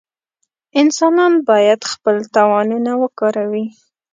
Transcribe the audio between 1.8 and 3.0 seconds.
خپل توانونه